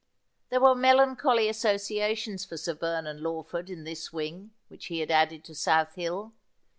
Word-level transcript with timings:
There 0.49 0.59
were 0.61 0.73
melancholy 0.73 1.47
associations 1.47 2.43
for 2.43 2.57
Sir 2.57 2.73
Vernon 2.73 3.21
Lawford 3.21 3.69
in 3.69 3.83
this 3.83 4.11
wing 4.11 4.49
which 4.67 4.87
he 4.87 4.99
had 4.99 5.11
added 5.11 5.43
to 5.43 5.53
South 5.53 5.93
Hill. 5.93 6.33